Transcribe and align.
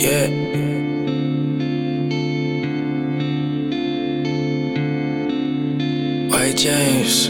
Yeah. 0.00 0.28
White 6.30 6.56
James. 6.56 7.28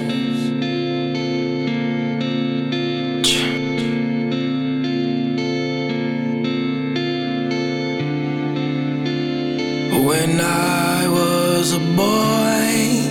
When 10.06 10.40
I 10.40 11.08
was 11.08 11.72
a 11.72 11.80
boy, 11.80 13.09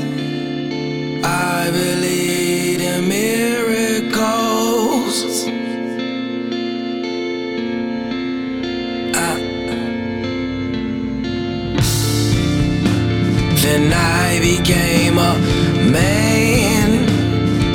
then 13.69 13.93
I 13.93 14.39
became 14.39 15.15
a 15.19 15.33
man 15.97 16.89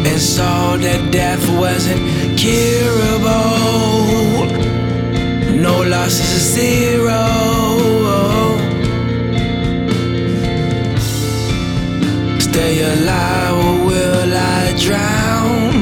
and 0.08 0.20
saw 0.20 0.76
that 0.76 1.00
death 1.12 1.44
wasn't 1.56 2.02
curable. 2.36 3.30
No 5.66 5.74
loss 5.92 6.14
is 6.24 6.32
a 6.40 6.42
zero. 6.56 7.22
Stay 12.48 12.74
alive 12.92 13.56
or 13.66 13.76
will 13.88 14.32
I 14.34 14.74
drown? 14.86 15.74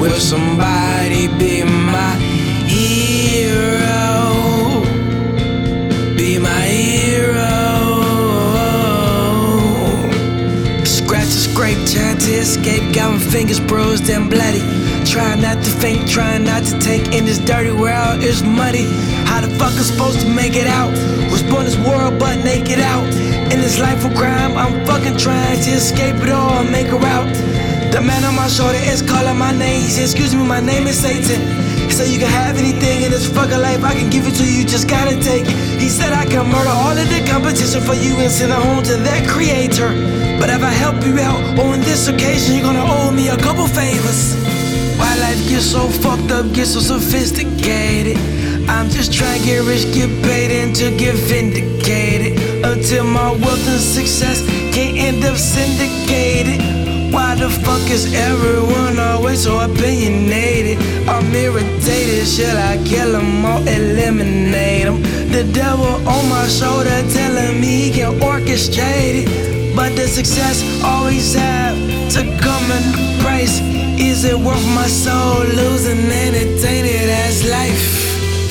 Will 0.00 0.20
somebody 0.32 1.26
be 1.40 1.64
my 1.64 2.14
hero? 2.76 4.06
Be 6.16 6.38
my 6.38 6.62
hero. 6.80 7.15
Fingers 13.36 13.60
bruised 13.60 14.08
and 14.08 14.30
bloody. 14.30 14.64
Try 15.04 15.36
not 15.36 15.62
to 15.62 15.70
faint, 15.70 16.08
trying 16.08 16.44
not 16.44 16.64
to 16.64 16.78
take 16.78 17.12
in 17.12 17.26
this 17.26 17.38
dirty 17.38 17.70
world. 17.70 18.24
It's 18.24 18.40
muddy. 18.42 18.86
How 19.28 19.42
the 19.42 19.50
fuck 19.58 19.74
I'm 19.76 19.84
supposed 19.92 20.20
to 20.20 20.28
make 20.40 20.54
it 20.56 20.66
out? 20.66 20.92
Was 21.30 21.42
born 21.42 21.66
this 21.66 21.76
world 21.76 22.18
but 22.18 22.42
naked 22.42 22.80
out. 22.80 23.04
In 23.52 23.60
this 23.60 23.78
life 23.78 24.02
of 24.06 24.14
crime, 24.14 24.56
I'm 24.56 24.86
fucking 24.86 25.18
trying 25.18 25.60
to 25.64 25.70
escape 25.70 26.16
it 26.24 26.30
all 26.30 26.60
and 26.62 26.72
make 26.72 26.88
a 26.88 26.96
route. 26.96 27.36
The 27.92 28.00
man 28.00 28.24
on 28.24 28.34
my 28.34 28.48
shoulder 28.48 28.80
is 28.92 29.02
calling 29.02 29.36
my 29.36 29.52
name. 29.52 29.84
Excuse 29.84 30.34
me, 30.34 30.42
my 30.42 30.60
name 30.60 30.86
is 30.86 30.98
Satan. 30.98 31.75
Said, 31.90 32.08
You 32.08 32.18
can 32.18 32.28
have 32.28 32.56
anything 32.56 33.02
in 33.02 33.10
this 33.10 33.26
fucking 33.26 33.58
life. 33.58 33.82
I 33.84 33.94
can 33.94 34.10
give 34.10 34.26
it 34.26 34.34
to 34.36 34.44
you, 34.44 34.64
just 34.64 34.88
gotta 34.88 35.14
take 35.20 35.44
it. 35.46 35.56
He 35.80 35.88
said, 35.88 36.12
I 36.12 36.26
can 36.26 36.46
murder 36.50 36.68
all 36.68 36.96
of 36.96 37.08
the 37.08 37.24
competition 37.30 37.80
for 37.80 37.94
you 37.94 38.16
and 38.16 38.30
send 38.30 38.52
it 38.52 38.58
home 38.58 38.82
to 38.84 38.96
that 39.08 39.28
creator. 39.28 39.88
But 40.40 40.50
if 40.50 40.62
I 40.62 40.70
help 40.70 41.04
you 41.04 41.18
out 41.18 41.58
on 41.58 41.80
this 41.80 42.08
occasion, 42.08 42.56
you're 42.56 42.64
gonna 42.64 42.84
owe 42.84 43.10
me 43.10 43.28
a 43.28 43.36
couple 43.36 43.66
favors. 43.66 44.36
Why 44.98 45.14
life 45.18 45.40
gets 45.48 45.66
so 45.66 45.88
fucked 45.88 46.30
up, 46.32 46.52
gets 46.52 46.72
so 46.72 46.80
sophisticated. 46.80 48.18
I'm 48.68 48.90
just 48.90 49.12
trying 49.12 49.40
to 49.40 49.46
get 49.46 49.64
rich, 49.64 49.84
get 49.94 50.10
paid, 50.24 50.50
and 50.50 50.74
to 50.76 50.90
get 50.96 51.14
vindicated. 51.14 52.64
Until 52.64 53.04
my 53.04 53.30
wealth 53.30 53.68
and 53.68 53.80
success 53.80 54.42
can't 54.74 54.95
up 55.26 55.36
syndicated. 55.36 56.60
Why 57.12 57.34
the 57.34 57.50
fuck 57.50 57.90
is 57.90 58.12
everyone 58.14 58.98
always 58.98 59.42
so 59.44 59.60
opinionated? 59.60 60.78
I'm 61.08 61.34
irritated, 61.34 62.26
shall 62.26 62.56
I 62.56 62.82
kill 62.84 63.12
them 63.12 63.44
or 63.44 63.60
eliminate 63.62 64.84
them? 64.84 65.02
The 65.30 65.44
devil 65.52 65.94
on 66.08 66.28
my 66.28 66.46
shoulder 66.48 66.98
telling 67.12 67.60
me 67.60 67.88
he 67.88 67.90
can 67.90 68.20
orchestrate 68.20 69.24
it. 69.24 69.76
But 69.76 69.96
the 69.96 70.06
success 70.06 70.62
always 70.82 71.34
have 71.34 71.76
to 72.14 72.22
come 72.40 72.66
in 72.76 72.84
the 72.92 73.18
price. 73.22 73.60
Is 73.98 74.24
it 74.24 74.38
worth 74.38 74.66
my 74.74 74.86
soul 74.86 75.44
losing 75.60 76.10
entertaining 76.10 77.08
as 77.26 77.48
life? 77.50 78.05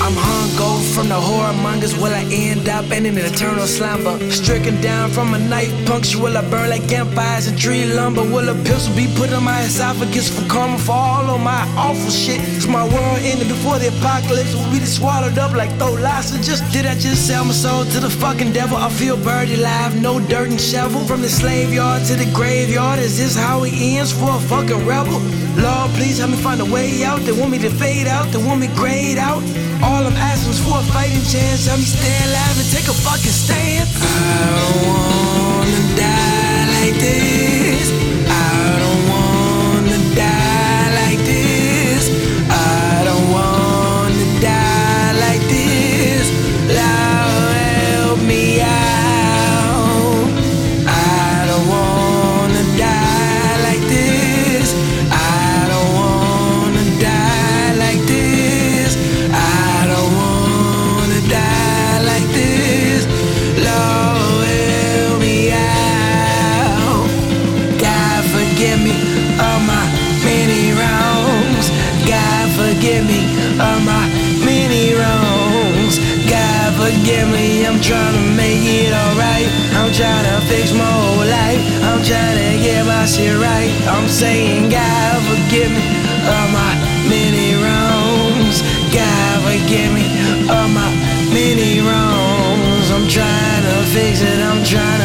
I'm 0.06 0.14
hungover 0.14 0.86
from 0.94 1.10
the 1.10 1.20
horror 1.20 1.52
whoremongers. 1.52 1.98
Will 1.98 2.14
I 2.14 2.24
end 2.32 2.70
up 2.70 2.92
in 2.92 3.08
an 3.08 3.18
eternal 3.18 3.66
slumber? 3.66 4.20
Stricken 4.30 4.80
down 4.80 5.10
from 5.10 5.34
a 5.34 5.40
knife 5.40 5.74
puncture. 5.88 6.22
Will 6.22 6.38
I 6.38 6.48
burn 6.48 6.70
like 6.70 6.88
campfires 6.88 7.48
and 7.48 7.58
tree 7.58 7.86
lumber? 7.86 8.22
Will 8.22 8.50
a 8.50 8.54
pistol 8.64 8.96
be 8.96 9.08
put 9.18 9.34
on 9.34 9.44
my 9.44 9.64
esophagus 9.64 10.30
for 10.30 10.48
karma 10.48 10.78
for 10.78 10.92
all 10.92 11.26
of 11.34 11.42
my 11.42 11.62
awful 11.76 12.12
shit? 12.12 12.40
Is 12.40 12.68
my 12.68 12.84
world 12.84 13.18
ended 13.24 13.48
before 13.48 13.80
the 13.80 13.88
apocalypse? 13.98 14.54
Will 14.54 14.72
we 14.72 14.78
just 14.78 14.98
swallowed 14.98 15.40
up 15.40 15.54
like 15.54 15.72
throw 15.80 15.94
lozenges? 15.94 16.62
Did 16.72 16.86
I 16.86 16.94
just 16.94 17.26
sell 17.26 17.44
my 17.44 17.54
soul 17.54 17.84
to 17.86 18.00
the 18.00 18.10
fucking 18.10 18.54
devil? 18.54 18.78
I 18.78 18.92
feel 18.92 19.18
buried 19.18 19.58
alive, 19.58 20.00
no 20.00 20.20
dirt 20.20 20.50
and 20.50 20.62
shovel. 20.62 21.02
From 21.06 21.24
the 21.24 21.30
slave 21.30 21.74
yard 21.74 22.06
to 22.06 22.14
the 22.14 22.32
graveyard, 22.32 23.00
is 23.00 23.18
this 23.18 23.36
how 23.36 23.64
it 23.64 23.74
ends 23.74 24.12
for 24.12 24.30
a 24.30 24.40
fucking 24.40 24.86
rebel? 24.86 25.20
Lord, 25.58 25.90
please 25.98 26.20
help 26.20 26.30
me 26.30 26.38
find 26.38 26.62
a 26.62 26.66
way 26.66 27.04
out. 27.04 27.22
They 27.22 27.32
want 27.32 27.50
me 27.50 27.58
to 27.60 27.72
fade 27.72 28.08
out, 28.08 28.28
they 28.32 28.44
want 28.46 28.60
me 28.60 28.68
grayed 28.76 29.18
out. 29.18 29.42
All 29.82 29.95
I'm 30.04 30.18
asking 30.18 30.52
is 30.52 30.60
for 30.60 30.80
a 30.80 30.84
fighting 30.92 31.24
chance. 31.24 31.68
Help 31.68 31.80
me 31.80 31.86
stay 31.86 32.18
alive 32.28 32.60
and 32.60 32.70
take 32.70 32.88
a 32.88 32.94
fucking 32.94 33.32
stand. 33.32 34.75
Of 73.60 73.78
my 73.86 74.06
many 74.44 74.94
wrongs. 74.94 76.00
God, 76.28 76.76
forgive 76.76 77.28
me. 77.32 77.66
I'm 77.66 77.80
trying 77.80 78.16
to 78.16 78.26
make 78.36 78.64
it 78.64 78.92
alright. 78.92 79.48
I'm 79.80 79.92
trying 79.96 80.26
to 80.28 80.38
fix 80.48 80.74
my 80.74 80.84
whole 80.84 81.24
life. 81.24 81.62
I'm 81.88 82.04
trying 82.04 82.36
to 82.36 82.52
get 82.60 82.86
my 82.86 83.06
shit 83.06 83.36
right. 83.40 83.72
I'm 83.88 84.08
saying, 84.08 84.70
God, 84.70 85.16
forgive 85.30 85.72
me 85.72 85.86
of 86.28 86.46
my 86.52 86.72
many 87.08 87.56
wrongs. 87.62 88.60
God, 88.92 89.36
forgive 89.48 89.92
me 89.94 90.08
of 90.52 90.68
my 90.76 90.90
many 91.32 91.80
wrongs. 91.80 92.88
I'm 92.92 93.08
trying 93.08 93.64
to 93.70 93.76
fix 93.96 94.22
it. 94.22 94.40
I'm 94.40 94.64
trying 94.64 95.02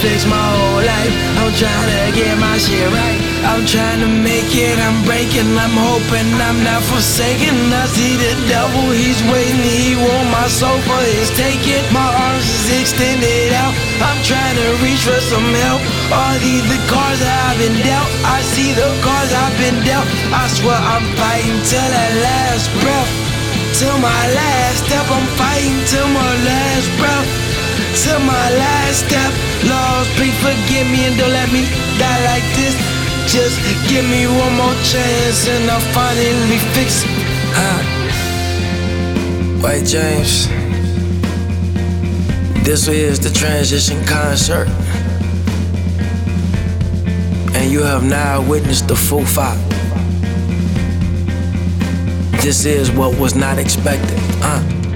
fix 0.00 0.24
my 0.24 0.40
whole 0.56 0.80
life. 0.80 1.12
I'm 1.36 1.52
trying 1.52 1.88
to 1.92 2.02
get 2.16 2.32
my 2.40 2.56
shit 2.56 2.88
right. 2.88 3.20
I'm 3.44 3.68
trying 3.68 4.00
to 4.00 4.08
make 4.08 4.48
it. 4.56 4.76
I'm 4.80 5.04
breaking. 5.04 5.52
I'm 5.60 5.76
hoping 5.76 6.28
I'm 6.40 6.64
not 6.64 6.80
forsaken. 6.88 7.68
I 7.68 7.84
see 7.92 8.16
the 8.16 8.32
devil. 8.48 8.96
He's 8.96 9.20
waiting. 9.28 9.60
He 9.60 9.96
want 10.00 10.28
my 10.32 10.48
soul 10.48 10.80
for 10.88 11.00
his 11.04 11.28
taking. 11.36 11.84
My 11.92 12.08
arms 12.08 12.48
is 12.48 12.80
extended 12.80 13.52
out. 13.52 13.76
I'm 14.00 14.20
trying 14.24 14.56
to 14.56 14.68
reach 14.80 15.04
for 15.04 15.20
some 15.20 15.52
help. 15.68 15.80
All 16.08 16.36
these 16.40 16.64
the 16.64 16.80
cards 16.88 17.20
I've 17.20 17.60
been 17.60 17.76
dealt. 17.84 18.08
I 18.24 18.40
see 18.40 18.72
the 18.72 18.88
cards 19.04 19.32
I've 19.36 19.56
been 19.60 19.78
dealt. 19.84 20.08
I 20.32 20.48
swear 20.48 20.80
I'm 20.80 21.04
fighting 21.20 21.60
till 21.68 21.88
that 21.92 22.12
last 22.24 22.72
breath. 22.80 23.12
Till 23.76 23.96
my 24.00 24.22
last 24.34 24.84
step, 24.88 25.06
I'm 25.12 25.28
fighting 25.36 25.78
till 25.86 26.08
my 26.08 26.32
last 26.48 26.88
breath. 26.98 27.59
Till 28.02 28.18
my 28.20 28.48
last 28.56 29.04
step, 29.04 29.32
Lord, 29.68 30.06
please 30.16 30.34
forgive 30.40 30.88
me 30.88 31.04
and 31.04 31.18
don't 31.18 31.30
let 31.32 31.52
me 31.52 31.68
die 31.98 32.24
like 32.24 32.46
this. 32.56 32.74
Just 33.30 33.60
give 33.90 34.08
me 34.08 34.26
one 34.26 34.54
more 34.56 34.74
chance 34.88 35.46
and 35.46 35.70
I'll 35.70 35.80
finally 35.92 36.58
fix 36.72 37.04
it. 37.04 37.10
Uh. 37.54 37.82
White 39.60 39.84
James, 39.84 40.48
this 42.64 42.88
is 42.88 43.20
the 43.20 43.28
transition 43.38 44.02
concert. 44.06 44.68
And 47.54 47.70
you 47.70 47.82
have 47.82 48.02
now 48.02 48.40
witnessed 48.40 48.88
the 48.88 48.96
full 48.96 49.26
fight. 49.26 49.60
This 52.40 52.64
is 52.64 52.90
what 52.90 53.18
was 53.18 53.34
not 53.34 53.58
expected. 53.58 54.18
Uh. 54.40 54.89